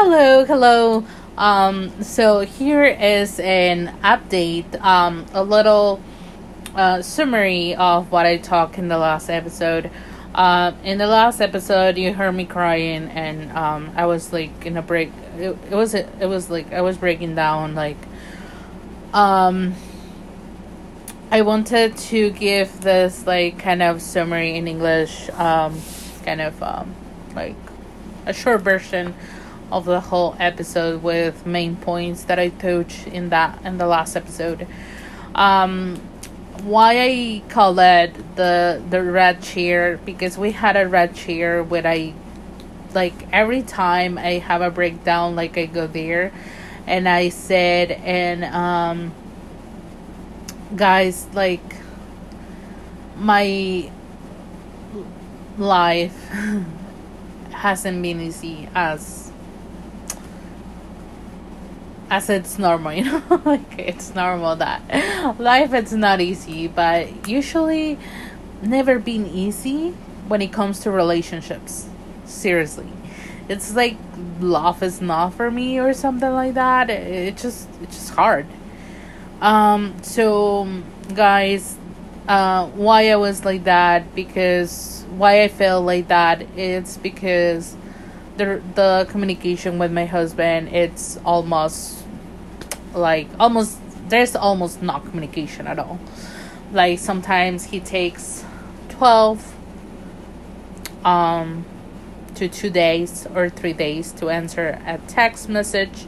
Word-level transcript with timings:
Hello, 0.00 0.44
hello. 0.44 1.04
Um, 1.36 2.04
so 2.04 2.42
here 2.42 2.84
is 2.84 3.40
an 3.40 3.98
update, 4.04 4.80
um, 4.80 5.26
a 5.34 5.42
little 5.42 6.00
uh, 6.76 7.02
summary 7.02 7.74
of 7.74 8.12
what 8.12 8.24
I 8.24 8.36
talked 8.36 8.78
in 8.78 8.86
the 8.86 8.96
last 8.96 9.28
episode. 9.28 9.90
Uh, 10.36 10.70
in 10.84 10.98
the 10.98 11.08
last 11.08 11.40
episode, 11.40 11.98
you 11.98 12.14
heard 12.14 12.30
me 12.30 12.44
crying, 12.44 13.08
and 13.08 13.50
um, 13.50 13.90
I 13.96 14.06
was 14.06 14.32
like 14.32 14.64
in 14.64 14.76
a 14.76 14.82
break. 14.82 15.10
It, 15.36 15.58
it 15.68 15.74
was 15.74 15.94
it 15.94 16.28
was 16.28 16.48
like 16.48 16.72
I 16.72 16.80
was 16.80 16.96
breaking 16.96 17.34
down. 17.34 17.74
Like, 17.74 17.98
um, 19.12 19.74
I 21.32 21.42
wanted 21.42 21.96
to 21.96 22.30
give 22.30 22.82
this 22.82 23.26
like 23.26 23.58
kind 23.58 23.82
of 23.82 24.00
summary 24.00 24.54
in 24.54 24.68
English, 24.68 25.28
um, 25.30 25.76
kind 26.24 26.40
of 26.40 26.62
um, 26.62 26.94
like 27.34 27.56
a 28.26 28.32
short 28.32 28.60
version 28.60 29.16
of 29.70 29.84
the 29.84 30.00
whole 30.00 30.36
episode 30.38 31.02
with 31.02 31.46
main 31.46 31.76
points 31.76 32.24
that 32.24 32.38
I 32.38 32.48
touched 32.48 33.06
in 33.06 33.28
that 33.30 33.62
in 33.64 33.78
the 33.78 33.86
last 33.86 34.16
episode. 34.16 34.66
Um, 35.34 36.00
why 36.62 37.00
I 37.00 37.42
call 37.48 37.78
it 37.78 38.14
the 38.36 38.82
the 38.90 39.02
red 39.02 39.42
chair 39.42 39.98
because 40.04 40.36
we 40.36 40.52
had 40.52 40.76
a 40.76 40.88
red 40.88 41.14
chair 41.14 41.62
where 41.62 41.86
I 41.86 42.14
like 42.94 43.28
every 43.32 43.62
time 43.62 44.18
I 44.18 44.38
have 44.38 44.60
a 44.62 44.70
breakdown 44.70 45.36
like 45.36 45.56
I 45.56 45.66
go 45.66 45.86
there 45.86 46.32
and 46.86 47.08
I 47.08 47.28
said 47.28 47.92
and 47.92 48.44
um 48.44 49.14
guys 50.74 51.26
like 51.32 51.76
my 53.16 53.90
life 55.58 56.28
hasn't 57.50 58.02
been 58.02 58.20
easy 58.20 58.68
as 58.74 59.27
as 62.10 62.30
it's 62.30 62.58
normal, 62.58 62.92
you 62.98 63.04
know, 63.04 63.42
like 63.44 63.78
it's 63.78 64.14
normal 64.14 64.56
that 64.56 65.38
life 65.38 65.72
it's 65.72 65.92
not 65.92 66.20
easy, 66.20 66.68
but 66.68 67.28
usually 67.28 67.98
never 68.62 68.98
been 68.98 69.26
easy 69.26 69.90
when 70.26 70.42
it 70.42 70.52
comes 70.52 70.80
to 70.80 70.90
relationships. 70.90 71.88
Seriously. 72.24 72.88
It's 73.48 73.74
like 73.74 73.96
love 74.40 74.82
is 74.82 75.00
not 75.00 75.30
for 75.34 75.50
me 75.50 75.78
or 75.78 75.92
something 75.92 76.32
like 76.32 76.54
that. 76.54 76.90
It 76.90 77.36
just 77.36 77.68
it's 77.82 77.96
just 77.96 78.14
hard. 78.14 78.46
Um 79.40 79.94
so 80.02 80.68
guys, 81.14 81.76
uh 82.26 82.66
why 82.68 83.10
I 83.10 83.16
was 83.16 83.44
like 83.44 83.64
that 83.64 84.14
because 84.14 85.04
why 85.16 85.42
I 85.42 85.48
feel 85.48 85.80
like 85.80 86.08
that 86.08 86.42
it's 86.56 86.96
because 86.98 87.74
the 88.38 88.62
the 88.74 89.06
communication 89.10 89.78
with 89.78 89.92
my 89.92 90.06
husband 90.06 90.68
it's 90.68 91.18
almost 91.24 92.04
like 92.94 93.28
almost 93.38 93.78
there's 94.08 94.34
almost 94.34 94.82
not 94.82 95.04
communication 95.04 95.66
at 95.66 95.78
all. 95.78 95.98
Like 96.72 96.98
sometimes 96.98 97.64
he 97.64 97.80
takes 97.80 98.44
12 98.90 99.54
um 101.04 101.64
to 102.34 102.48
2 102.48 102.70
days 102.70 103.26
or 103.34 103.50
3 103.50 103.72
days 103.72 104.12
to 104.12 104.30
answer 104.30 104.80
a 104.86 104.98
text 105.06 105.48
message. 105.48 106.06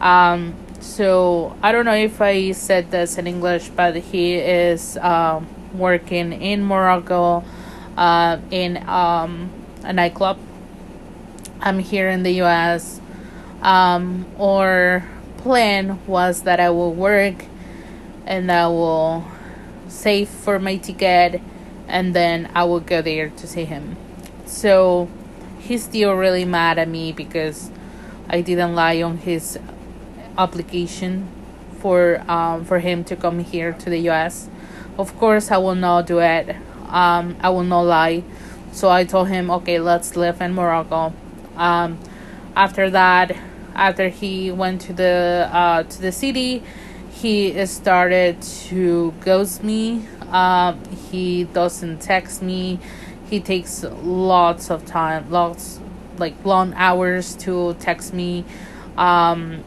Um 0.00 0.54
so 0.84 1.56
i 1.62 1.72
don't 1.72 1.86
know 1.86 1.94
if 1.94 2.20
i 2.20 2.52
said 2.52 2.90
this 2.90 3.16
in 3.16 3.26
english 3.26 3.70
but 3.70 3.96
he 3.96 4.34
is 4.34 4.98
um 4.98 5.48
working 5.72 6.30
in 6.32 6.62
morocco 6.62 7.42
uh 7.96 8.36
in 8.50 8.76
um 8.86 9.50
a 9.82 9.92
nightclub 9.94 10.38
i'm 11.60 11.78
here 11.78 12.08
in 12.08 12.22
the 12.22 12.40
us 12.40 13.00
um 13.62 14.26
or 14.38 15.04
plan 15.44 16.00
was 16.06 16.44
that 16.44 16.58
I 16.58 16.70
will 16.70 16.94
work 16.94 17.44
and 18.24 18.50
I 18.50 18.66
will 18.68 19.26
save 19.88 20.30
for 20.30 20.58
my 20.58 20.78
ticket 20.78 21.42
and 21.86 22.14
then 22.14 22.50
I 22.54 22.64
will 22.64 22.80
go 22.80 23.02
there 23.02 23.28
to 23.28 23.46
see 23.46 23.66
him. 23.66 23.98
So 24.46 25.10
he's 25.58 25.84
still 25.84 26.14
really 26.14 26.46
mad 26.46 26.78
at 26.78 26.88
me 26.88 27.12
because 27.12 27.70
I 28.26 28.40
didn't 28.40 28.74
lie 28.74 29.02
on 29.02 29.18
his 29.18 29.58
application 30.38 31.28
for 31.78 32.24
um, 32.26 32.64
for 32.64 32.78
him 32.78 33.04
to 33.04 33.14
come 33.14 33.40
here 33.40 33.74
to 33.74 33.90
the 33.90 34.08
US. 34.08 34.48
Of 34.96 35.14
course, 35.18 35.50
I 35.50 35.58
will 35.58 35.74
not 35.74 36.06
do 36.06 36.20
it. 36.20 36.56
Um, 36.88 37.36
I 37.40 37.50
will 37.50 37.64
not 37.64 37.82
lie. 37.82 38.24
So 38.72 38.88
I 38.88 39.04
told 39.04 39.28
him, 39.28 39.50
okay, 39.50 39.78
let's 39.78 40.16
live 40.16 40.40
in 40.40 40.54
Morocco. 40.54 41.12
Um, 41.56 41.98
after 42.56 42.90
that, 42.90 43.36
after 43.74 44.08
he 44.08 44.50
went 44.50 44.80
to 44.82 44.92
the 44.92 45.48
uh, 45.52 45.82
to 45.82 46.00
the 46.00 46.12
city 46.12 46.62
he 47.14 47.64
started 47.64 48.42
to 48.42 49.14
ghost 49.20 49.64
me. 49.64 50.06
Um, 50.30 50.84
he 51.10 51.44
doesn't 51.44 52.00
text 52.00 52.42
me. 52.42 52.80
He 53.30 53.40
takes 53.40 53.84
lots 54.02 54.70
of 54.70 54.84
time 54.84 55.30
lots 55.30 55.80
like 56.18 56.34
long 56.44 56.74
hours 56.74 57.34
to 57.36 57.74
text 57.80 58.12
me. 58.12 58.44
Um, 58.98 59.64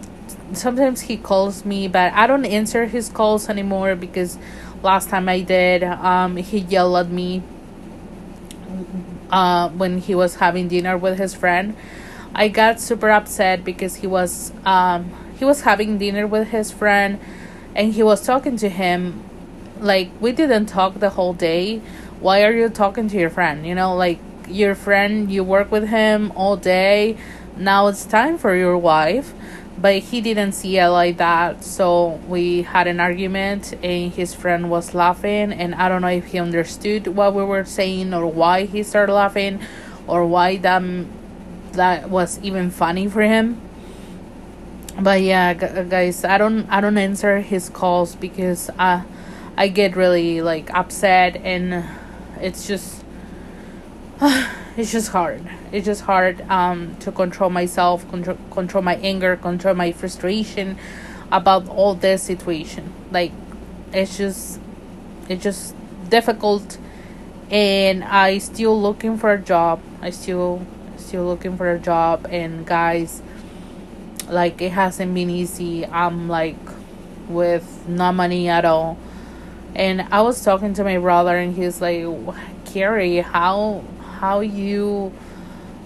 sometimes 0.53 1.01
he 1.01 1.17
calls 1.17 1.65
me 1.65 1.89
but 1.89 2.13
i 2.13 2.25
don't 2.25 2.45
answer 2.45 2.85
his 2.85 3.09
calls 3.09 3.49
anymore 3.49 3.95
because 3.95 4.37
last 4.81 5.09
time 5.09 5.27
i 5.27 5.41
did 5.41 5.83
um, 5.83 6.37
he 6.37 6.59
yelled 6.59 6.95
at 6.95 7.09
me 7.11 7.43
uh, 9.31 9.69
when 9.69 9.99
he 9.99 10.15
was 10.15 10.35
having 10.35 10.67
dinner 10.67 10.97
with 10.97 11.17
his 11.17 11.33
friend 11.33 11.75
I 12.37 12.49
got 12.49 12.79
super 12.79 13.09
upset 13.09 13.63
because 13.63 13.95
he 13.95 14.07
was 14.07 14.51
um 14.63 15.11
he 15.39 15.45
was 15.45 15.61
having 15.61 15.97
dinner 15.97 16.27
with 16.27 16.49
his 16.49 16.71
friend 16.71 17.19
and 17.75 17.93
he 17.93 18.03
was 18.03 18.23
talking 18.23 18.57
to 18.57 18.69
him 18.69 19.23
like 19.79 20.11
we 20.19 20.31
didn't 20.31 20.67
talk 20.67 20.99
the 20.99 21.09
whole 21.09 21.33
day. 21.33 21.81
Why 22.19 22.43
are 22.43 22.51
you 22.51 22.69
talking 22.69 23.09
to 23.09 23.17
your 23.17 23.31
friend? 23.31 23.65
You 23.65 23.73
know, 23.73 23.95
like 23.95 24.19
your 24.47 24.75
friend 24.75 25.31
you 25.31 25.43
work 25.43 25.71
with 25.71 25.87
him 25.89 26.31
all 26.35 26.57
day. 26.57 27.17
Now 27.55 27.87
it's 27.87 28.05
time 28.05 28.37
for 28.37 28.55
your 28.55 28.77
wife. 28.77 29.33
But 29.79 29.99
he 29.99 30.21
didn't 30.21 30.53
see 30.53 30.79
it 30.79 30.87
like 30.87 31.17
that, 31.17 31.63
so 31.63 32.19
we 32.27 32.63
had 32.63 32.87
an 32.87 32.99
argument, 32.99 33.73
and 33.83 34.11
his 34.11 34.33
friend 34.33 34.71
was 34.71 34.95
laughing. 34.95 35.51
And 35.51 35.75
I 35.75 35.87
don't 35.87 36.01
know 36.01 36.07
if 36.07 36.25
he 36.25 36.39
understood 36.39 37.07
what 37.07 37.35
we 37.35 37.43
were 37.43 37.63
saying 37.63 38.13
or 38.13 38.25
why 38.25 38.65
he 38.65 38.81
started 38.81 39.13
laughing 39.13 39.59
or 40.07 40.25
why 40.25 40.57
that 40.57 40.81
that 41.73 42.09
was 42.09 42.39
even 42.41 42.71
funny 42.71 43.07
for 43.07 43.21
him 43.21 43.61
but 44.99 45.21
yeah 45.21 45.51
uh, 45.51 45.83
guys 45.83 46.23
i 46.23 46.37
don't 46.37 46.67
i 46.69 46.81
don't 46.81 46.97
answer 46.97 47.39
his 47.39 47.69
calls 47.69 48.15
because 48.15 48.69
i 48.79 49.03
i 49.55 49.67
get 49.67 49.95
really 49.95 50.41
like 50.41 50.73
upset 50.73 51.35
and 51.37 51.85
it's 52.41 52.67
just 52.67 53.03
it's 54.77 54.91
just 54.91 55.09
hard. 55.09 55.41
It's 55.71 55.85
just 55.85 56.03
hard 56.03 56.41
um 56.49 56.95
to 56.99 57.11
control 57.11 57.49
myself 57.49 58.07
control 58.09 58.37
control 58.51 58.83
my 58.83 58.95
anger 58.97 59.35
control 59.35 59.73
my 59.73 59.91
frustration 59.91 60.77
about 61.31 61.67
all 61.67 61.95
this 61.95 62.21
situation. 62.21 62.93
Like 63.11 63.31
it's 63.91 64.17
just 64.17 64.59
it's 65.27 65.43
just 65.43 65.75
difficult. 66.09 66.77
And 67.49 68.03
i 68.03 68.37
still 68.37 68.79
looking 68.79 69.17
for 69.17 69.33
a 69.33 69.39
job. 69.39 69.81
I 70.01 70.11
still 70.11 70.65
still 70.97 71.25
looking 71.25 71.57
for 71.57 71.71
a 71.71 71.79
job. 71.79 72.27
And 72.29 72.65
guys 72.65 73.23
like 74.29 74.61
it 74.61 74.73
hasn't 74.73 75.13
been 75.13 75.31
easy. 75.31 75.87
I'm 75.87 76.27
like 76.29 76.57
with 77.27 77.87
no 77.87 78.11
money 78.11 78.47
at 78.47 78.63
all. 78.63 78.99
And 79.73 80.01
i 80.11 80.21
was 80.21 80.43
talking 80.43 80.73
to 80.75 80.83
my 80.83 80.97
brother 80.97 81.35
and 81.37 81.55
he's 81.55 81.81
like 81.81 82.05
carrie 82.65 83.17
how 83.17 83.83
how 84.19 84.39
you 84.41 85.13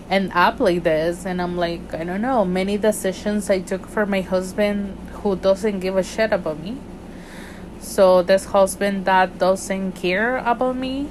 end 0.10 0.32
up 0.34 0.60
like 0.60 0.84
this. 0.84 1.26
And 1.26 1.42
i'm 1.42 1.58
like 1.58 1.94
i 1.94 2.04
don't 2.04 2.22
know. 2.22 2.46
Many 2.46 2.78
decisions 2.78 3.50
i 3.50 3.60
took 3.60 3.88
for 3.88 4.06
my 4.06 4.22
husband 4.22 4.98
who 5.22 5.36
doesn't 5.36 5.80
give 5.80 5.98
a 5.98 6.04
shit 6.04 6.32
about 6.32 6.60
me. 6.60 6.78
So 7.80 8.22
this 8.22 8.46
husband 8.46 9.06
that 9.06 9.38
doesn't 9.38 9.94
care 9.94 10.38
about 10.38 10.76
me. 10.76 11.08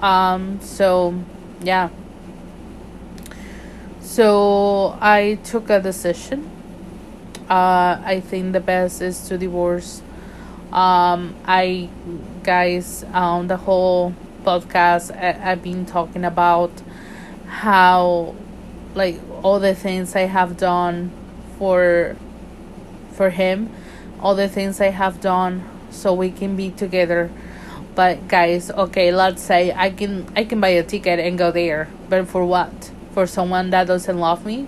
Um 0.00 0.60
so 0.60 1.14
yeah. 1.62 1.90
So 4.10 4.98
I 5.00 5.38
took 5.44 5.70
a 5.70 5.80
decision. 5.80 6.50
Uh, 7.48 8.00
I 8.04 8.18
think 8.18 8.52
the 8.52 8.60
best 8.60 9.02
is 9.02 9.28
to 9.28 9.38
divorce. 9.38 10.02
Um, 10.72 11.36
I, 11.44 11.88
guys, 12.42 13.04
um, 13.12 13.46
the 13.46 13.56
whole 13.56 14.14
podcast, 14.44 15.14
I, 15.16 15.52
I've 15.52 15.62
been 15.62 15.86
talking 15.86 16.24
about 16.24 16.70
how, 17.46 18.34
like, 18.94 19.20
all 19.42 19.60
the 19.60 19.74
things 19.74 20.16
I 20.16 20.22
have 20.22 20.56
done 20.56 21.10
for, 21.58 22.16
for 23.12 23.30
him, 23.30 23.70
all 24.20 24.34
the 24.34 24.48
things 24.48 24.80
I 24.80 24.88
have 24.90 25.20
done 25.20 25.68
so 25.90 26.14
we 26.14 26.30
can 26.30 26.56
be 26.56 26.70
together 26.70 27.30
but 27.96 28.28
guys 28.28 28.70
okay 28.70 29.10
let's 29.10 29.42
say 29.42 29.72
i 29.72 29.90
can 29.90 30.24
i 30.36 30.44
can 30.44 30.60
buy 30.60 30.68
a 30.68 30.82
ticket 30.84 31.18
and 31.18 31.36
go 31.36 31.50
there 31.50 31.88
but 32.08 32.28
for 32.28 32.44
what 32.44 32.92
for 33.10 33.26
someone 33.26 33.70
that 33.70 33.88
doesn't 33.88 34.16
love 34.16 34.46
me 34.46 34.64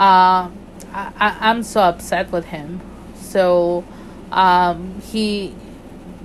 uh, 0.00 0.50
I, 0.92 1.36
I'm 1.40 1.62
so 1.62 1.82
upset 1.82 2.32
with 2.32 2.46
him. 2.46 2.80
So 3.16 3.84
um, 4.32 5.00
he 5.02 5.54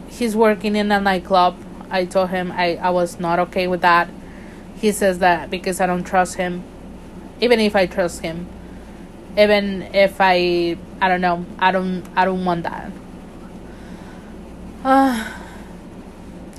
he's 0.07 0.35
working 0.35 0.75
in 0.75 0.91
a 0.91 0.99
nightclub. 0.99 1.57
I 1.89 2.05
told 2.05 2.29
him 2.29 2.51
I, 2.51 2.75
I 2.75 2.89
was 2.89 3.19
not 3.19 3.39
okay 3.39 3.67
with 3.67 3.81
that. 3.81 4.09
He 4.75 4.91
says 4.91 5.19
that 5.19 5.49
because 5.49 5.79
I 5.79 5.85
don't 5.85 6.03
trust 6.03 6.35
him. 6.35 6.63
Even 7.41 7.59
if 7.59 7.75
I 7.75 7.85
trust 7.85 8.21
him. 8.21 8.47
Even 9.37 9.83
if 9.93 10.17
I 10.19 10.77
I 11.01 11.09
don't 11.09 11.21
know, 11.21 11.45
I 11.59 11.71
don't 11.71 12.03
I 12.15 12.25
don't 12.25 12.45
want 12.45 12.63
that. 12.63 12.91
Uh, 14.83 15.31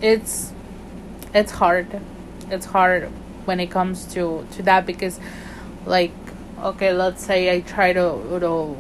it's 0.03 0.53
it's 1.33 1.53
hard. 1.53 2.01
It's 2.51 2.67
hard 2.67 3.11
when 3.47 3.61
it 3.61 3.71
comes 3.71 4.05
to 4.15 4.47
to 4.53 4.63
that 4.63 4.87
because 4.87 5.19
like 5.87 6.13
okay, 6.63 6.93
let's 6.93 7.25
say 7.25 7.55
I 7.55 7.61
try 7.61 7.93
to 7.93 8.39
to, 8.41 8.77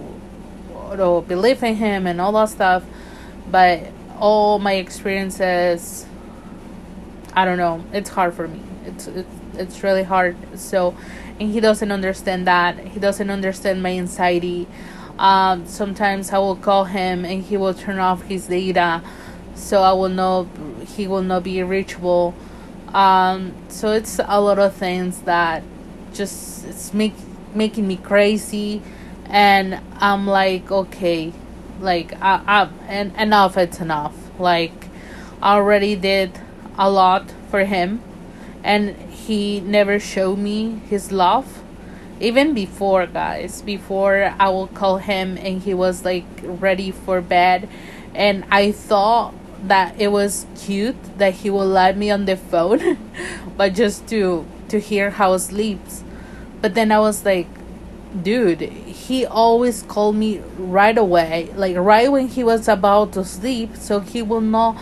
to 0.96 1.25
believe 1.26 1.62
in 1.62 1.76
him 1.76 2.06
and 2.06 2.20
all 2.20 2.32
that 2.32 2.48
stuff, 2.48 2.84
but 3.50 3.81
all 4.19 4.58
my 4.58 4.75
experiences, 4.75 6.06
I 7.36 7.44
don't 7.44 7.58
know, 7.58 7.84
it's 7.92 8.10
hard 8.10 8.34
for 8.34 8.48
me. 8.48 8.60
It's 8.86 9.06
it's 9.06 9.36
it's 9.54 9.82
really 9.82 10.02
hard. 10.02 10.36
So, 10.58 10.96
and 11.38 11.50
he 11.50 11.60
doesn't 11.60 11.92
understand 11.92 12.46
that. 12.46 12.78
He 12.78 12.98
doesn't 12.98 13.30
understand 13.30 13.82
my 13.82 13.92
anxiety. 13.92 14.66
Um, 15.18 15.66
sometimes 15.66 16.30
I 16.32 16.38
will 16.38 16.56
call 16.56 16.84
him 16.84 17.24
and 17.24 17.42
he 17.42 17.56
will 17.56 17.74
turn 17.74 17.98
off 17.98 18.22
his 18.22 18.46
data, 18.48 19.02
so 19.54 19.82
I 19.82 19.92
will 19.92 20.08
know 20.08 20.48
he 20.96 21.06
will 21.06 21.22
not 21.22 21.44
be 21.44 21.62
reachable. 21.62 22.34
Um, 22.92 23.54
so 23.68 23.92
it's 23.92 24.18
a 24.18 24.40
lot 24.40 24.58
of 24.58 24.74
things 24.74 25.22
that 25.22 25.62
just 26.14 26.64
it's 26.64 26.94
make 26.94 27.14
making 27.54 27.86
me 27.86 27.96
crazy 27.96 28.82
and 29.28 29.80
i'm 29.96 30.26
like 30.26 30.70
okay 30.70 31.32
like 31.80 32.12
i, 32.22 32.42
I 32.46 32.68
and 32.88 33.14
enough 33.16 33.56
it's 33.56 33.80
enough 33.80 34.14
like 34.38 34.72
i 35.42 35.54
already 35.54 35.96
did 35.96 36.40
a 36.78 36.90
lot 36.90 37.32
for 37.50 37.64
him 37.64 38.02
and 38.64 38.96
he 39.11 39.61
never 39.61 39.99
showed 39.99 40.38
me 40.38 40.81
his 40.88 41.12
love 41.12 41.62
even 42.19 42.55
before 42.55 43.06
guys. 43.06 43.62
Before 43.62 44.34
i 44.38 44.49
will 44.49 44.69
call 44.69 44.99
him 44.99 45.37
and 45.38 45.62
he 45.62 45.75
was 45.75 46.05
like 46.05 46.26
ready 46.43 46.90
for 46.90 47.20
bed 47.20 47.69
and 48.14 48.44
i 48.50 48.73
thought 48.73 49.34
that 49.62 49.99
it 50.00 50.08
was 50.08 50.46
cute 50.56 50.96
that 51.19 51.34
he 51.34 51.50
would 51.50 51.64
let 51.64 51.96
me 51.96 52.11
on 52.11 52.25
the 52.25 52.37
phone 52.37 52.99
but 53.56 53.75
just 53.75 54.06
to 54.08 54.46
to 54.69 54.81
hear 54.81 55.11
how 55.11 55.37
sleeps. 55.37 56.02
But 56.61 56.75
then 56.75 56.90
I 56.90 56.99
was 56.99 57.25
like, 57.25 57.46
dude, 58.22 58.61
he 58.61 59.26
always 59.26 59.82
called 59.82 60.17
me 60.17 60.38
right 60.58 60.96
away, 60.96 61.50
like 61.56 61.76
right 61.76 62.11
when 62.11 62.29
he 62.29 62.43
was 62.43 62.69
about 62.69 63.12
to 63.12 63.25
sleep, 63.25 63.76
so 63.76 64.00
he 64.00 64.22
will 64.22 64.40
not 64.40 64.76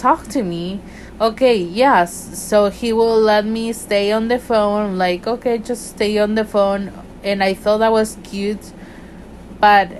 talk 0.00 0.26
to 0.28 0.42
me. 0.42 0.80
Okay, 1.20 1.56
yes, 1.56 2.38
so 2.38 2.70
he 2.70 2.92
will 2.92 3.20
let 3.20 3.44
me 3.44 3.72
stay 3.72 4.10
on 4.10 4.28
the 4.28 4.38
phone, 4.38 4.96
like, 4.96 5.26
okay, 5.26 5.58
just 5.58 5.90
stay 5.90 6.18
on 6.18 6.34
the 6.34 6.44
phone. 6.44 6.92
And 7.22 7.42
I 7.42 7.52
thought 7.54 7.78
that 7.78 7.92
was 7.92 8.16
cute, 8.24 8.72
but 9.60 9.90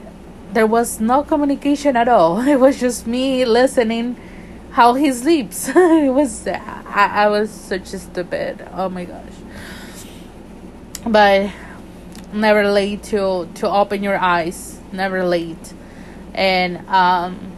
there 0.52 0.66
was 0.66 1.00
no 1.00 1.22
communication 1.22 1.96
at 1.96 2.08
all. 2.08 2.40
It 2.54 2.58
was 2.58 2.80
just 2.80 3.06
me 3.06 3.44
listening 3.44 4.16
how 4.72 4.94
he 4.94 5.12
sleeps. 5.12 5.68
it 5.76 6.12
was, 6.12 6.46
I, 6.46 7.24
I 7.24 7.28
was 7.28 7.50
such 7.50 7.92
a 7.92 7.98
stupid. 7.98 8.66
Oh 8.72 8.88
my 8.88 9.04
gosh 9.04 9.34
but 11.06 11.50
never 12.32 12.70
late 12.70 13.02
to 13.02 13.48
to 13.54 13.68
open 13.68 14.02
your 14.02 14.18
eyes 14.18 14.78
never 14.92 15.24
late 15.24 15.72
and 16.34 16.86
um 16.88 17.52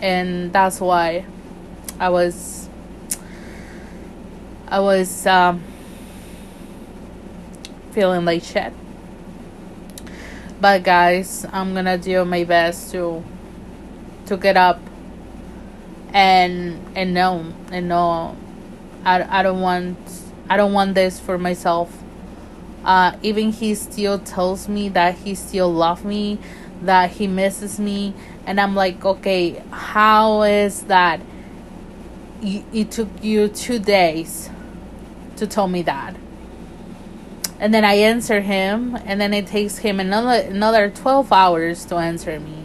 and 0.00 0.52
that's 0.52 0.80
why 0.80 1.24
i 1.98 2.08
was 2.08 2.68
i 4.68 4.78
was 4.80 5.26
um 5.26 5.62
feeling 7.92 8.24
like 8.24 8.42
shit. 8.44 8.72
But 10.60 10.82
guys 10.84 11.46
i'm 11.52 11.74
gonna 11.74 11.98
do 11.98 12.24
my 12.24 12.44
best 12.44 12.92
to 12.92 13.24
to 14.26 14.36
get 14.36 14.56
up 14.56 14.80
and 16.12 16.80
and 16.94 17.14
know 17.14 17.52
and 17.72 17.88
know. 17.88 18.36
I, 19.04 19.40
I 19.40 19.42
don't 19.42 19.60
want 19.60 19.96
i 20.48 20.56
don't 20.56 20.72
want 20.72 20.94
this 20.94 21.18
for 21.18 21.38
myself. 21.38 21.92
Uh, 22.84 23.16
even 23.22 23.52
he 23.52 23.74
still 23.74 24.18
tells 24.18 24.68
me 24.68 24.88
that 24.90 25.16
he 25.16 25.34
still 25.34 25.72
loves 25.72 26.04
me, 26.04 26.38
that 26.82 27.10
he 27.10 27.26
misses 27.26 27.78
me, 27.78 28.14
and 28.46 28.60
I'm 28.60 28.74
like, 28.74 29.04
okay, 29.04 29.62
how 29.70 30.42
is 30.42 30.82
that? 30.84 31.20
It 32.42 32.90
took 32.90 33.08
you 33.22 33.48
two 33.48 33.78
days 33.78 34.50
to 35.36 35.46
tell 35.46 35.68
me 35.68 35.82
that. 35.82 36.16
And 37.60 37.74
then 37.74 37.84
I 37.84 37.94
answer 37.94 38.40
him, 38.40 38.96
and 39.04 39.20
then 39.20 39.34
it 39.34 39.48
takes 39.48 39.78
him 39.78 39.98
another 39.98 40.46
another 40.46 40.90
twelve 40.90 41.32
hours 41.32 41.84
to 41.86 41.96
answer 41.96 42.38
me. 42.38 42.64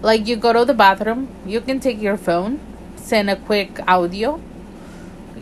Like 0.00 0.26
you 0.26 0.36
go 0.36 0.52
to 0.52 0.64
the 0.64 0.74
bathroom, 0.74 1.28
you 1.46 1.60
can 1.60 1.80
take 1.80 2.00
your 2.00 2.16
phone, 2.16 2.60
send 2.96 3.30
a 3.30 3.36
quick 3.36 3.80
audio. 3.88 4.40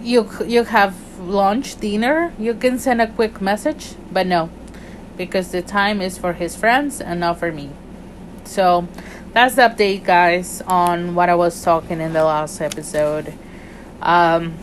You 0.03 0.29
you 0.47 0.65
have 0.65 0.95
lunch, 1.21 1.79
dinner, 1.81 2.33
you 2.39 2.55
can 2.55 2.79
send 2.79 3.03
a 3.03 3.07
quick 3.07 3.41
message, 3.41 3.95
but 4.11 4.27
no, 4.27 4.49
because 5.19 5.51
the 5.51 5.61
time 5.61 6.01
is 6.01 6.17
for 6.17 6.33
his 6.33 6.57
friends 6.57 7.01
and 7.01 7.21
not 7.21 7.39
for 7.39 7.53
me. 7.53 7.71
So 8.51 8.89
that's 9.33 9.55
the 9.55 9.63
update, 9.63 10.03
guys, 10.03 10.61
on 10.63 11.15
what 11.15 11.29
I 11.29 11.37
was 11.37 11.63
talking 11.63 12.01
in 12.01 12.13
the 12.13 12.25
last 12.25 12.61
episode. 12.61 13.33
Um, 14.03 14.59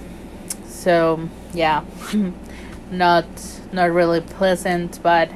so 0.65 1.29
yeah, 1.53 1.85
not 2.91 3.25
not 3.71 3.91
really 3.91 4.19
pleasant, 4.19 4.99
but 5.01 5.31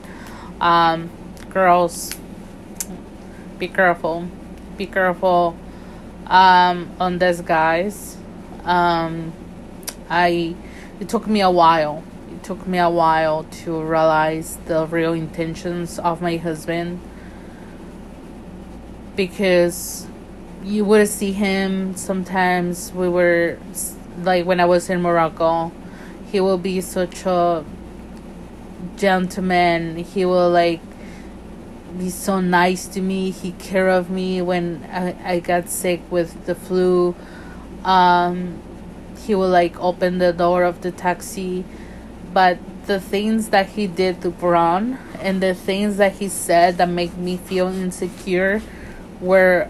um, 0.60 1.10
girls, 1.50 2.14
be 3.58 3.70
careful, 3.70 4.28
be 4.76 4.86
careful 4.86 5.56
um, 6.28 6.92
on 7.00 7.20
this, 7.20 7.40
guys. 7.40 8.18
Um, 8.66 9.32
I 10.10 10.58
it 11.00 11.08
took 11.08 11.26
me 11.26 11.40
a 11.40 11.50
while. 11.50 12.04
It 12.30 12.44
took 12.44 12.68
me 12.68 12.80
a 12.80 12.90
while 12.90 13.46
to 13.64 13.82
realize 13.82 14.58
the 14.66 14.88
real 14.88 15.14
intentions 15.14 16.00
of 16.00 16.22
my 16.22 16.36
husband 16.36 17.00
because 19.16 20.08
you 20.64 20.86
would 20.86 21.08
see 21.08 21.32
him 21.32 21.96
sometimes. 21.96 22.92
We 22.94 23.10
were 23.10 23.58
like 24.20 24.46
when 24.46 24.60
I 24.60 24.66
was 24.66 24.90
in 24.90 25.02
Morocco 25.02 25.72
he 26.32 26.40
will 26.40 26.58
be 26.58 26.80
such 26.80 27.26
a 27.26 27.66
gentleman. 28.96 29.98
He 29.98 30.24
will 30.24 30.50
like 30.50 30.82
be 31.98 32.10
so 32.10 32.40
nice 32.40 32.88
to 32.88 33.02
me. 33.02 33.32
He 33.32 33.52
care 33.54 33.90
of 33.90 34.10
me 34.10 34.42
when 34.42 34.88
I, 34.92 35.34
I 35.34 35.40
got 35.40 35.70
sick 35.70 36.02
with 36.10 36.46
the 36.46 36.56
flu. 36.56 37.16
Um 37.84 38.62
he 39.26 39.36
would 39.36 39.52
like 39.52 39.80
open 39.80 40.18
the 40.18 40.32
door 40.32 40.64
of 40.64 40.82
the 40.82 40.92
taxi. 40.92 41.66
But 42.34 42.60
the 42.88 43.00
things 43.00 43.50
that 43.50 43.70
he 43.70 43.88
did 43.88 44.22
to 44.22 44.30
Braun 44.30 44.98
and 45.20 45.44
the 45.44 45.54
things 45.54 45.98
that 45.98 46.14
he 46.14 46.30
said 46.30 46.78
that 46.78 46.90
make 46.90 47.16
me 47.18 47.38
feel 47.38 47.68
insecure 47.68 48.62
were 49.22 49.70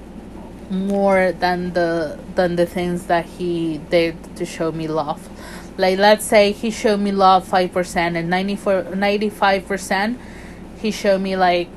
more 0.69 1.33
than 1.33 1.73
the 1.73 2.17
than 2.35 2.55
the 2.55 2.65
things 2.65 3.07
that 3.07 3.25
he 3.25 3.77
did 3.89 4.35
to 4.37 4.45
show 4.45 4.71
me 4.71 4.87
love. 4.87 5.29
Like 5.77 5.99
let's 5.99 6.25
say 6.25 6.51
he 6.51 6.71
showed 6.71 6.99
me 6.99 7.11
love 7.11 7.47
five 7.47 7.71
percent 7.71 8.15
and 8.15 8.29
95 8.29 9.67
percent 9.67 10.19
he 10.79 10.91
showed 10.91 11.21
me 11.21 11.35
like 11.35 11.69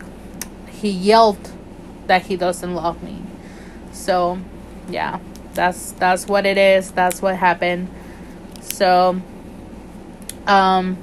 he 0.71 0.91
yelled 0.91 1.51
that 2.07 2.23
he 2.23 2.37
doesn't 2.37 2.75
love 2.75 3.03
me. 3.03 3.23
So 3.93 4.39
yeah 4.89 5.19
that's 5.55 5.93
that's 5.93 6.27
what 6.27 6.45
it 6.45 6.59
is 6.59 6.91
that's 6.91 7.23
what 7.23 7.37
happened 7.37 7.89
so 8.61 9.21
um 10.47 10.99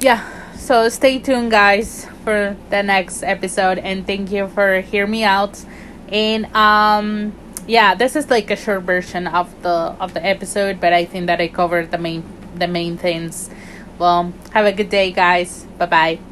yeah 0.00 0.26
so 0.56 0.88
stay 0.88 1.18
tuned 1.18 1.50
guys 1.50 2.06
for 2.24 2.56
the 2.70 2.82
next 2.82 3.22
episode 3.22 3.78
and 3.78 4.06
thank 4.06 4.30
you 4.30 4.48
for 4.48 4.80
hearing 4.80 5.10
me 5.10 5.24
out. 5.24 5.64
And 6.08 6.46
um 6.54 7.32
yeah 7.66 7.94
this 7.94 8.16
is 8.16 8.30
like 8.30 8.50
a 8.50 8.56
short 8.56 8.82
version 8.82 9.26
of 9.26 9.62
the 9.62 9.94
of 10.00 10.12
the 10.14 10.24
episode 10.24 10.80
but 10.80 10.92
i 10.92 11.04
think 11.04 11.26
that 11.26 11.40
i 11.40 11.46
covered 11.46 11.90
the 11.90 11.98
main 11.98 12.24
the 12.56 12.66
main 12.66 12.96
things. 12.96 13.50
Well 13.98 14.32
have 14.52 14.66
a 14.66 14.72
good 14.72 14.90
day 14.90 15.12
guys. 15.12 15.66
Bye 15.78 15.86
bye 15.86 16.29